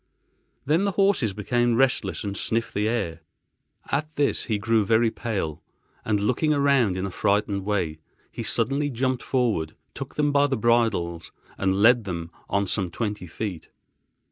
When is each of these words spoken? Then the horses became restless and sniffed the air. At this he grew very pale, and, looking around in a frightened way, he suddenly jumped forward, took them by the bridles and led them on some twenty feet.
Then 0.65 0.83
the 0.85 0.93
horses 0.93 1.31
became 1.35 1.75
restless 1.75 2.23
and 2.23 2.35
sniffed 2.35 2.73
the 2.73 2.87
air. 2.89 3.19
At 3.91 4.15
this 4.15 4.45
he 4.45 4.57
grew 4.57 4.83
very 4.83 5.11
pale, 5.11 5.61
and, 6.03 6.19
looking 6.19 6.55
around 6.55 6.97
in 6.97 7.05
a 7.05 7.11
frightened 7.11 7.65
way, 7.65 7.99
he 8.31 8.41
suddenly 8.41 8.89
jumped 8.89 9.21
forward, 9.21 9.75
took 9.93 10.15
them 10.15 10.31
by 10.31 10.47
the 10.47 10.57
bridles 10.57 11.31
and 11.55 11.83
led 11.83 12.05
them 12.05 12.31
on 12.49 12.65
some 12.65 12.89
twenty 12.89 13.27
feet. 13.27 13.69